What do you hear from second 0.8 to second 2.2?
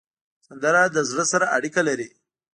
له زړه سره اړیکه لري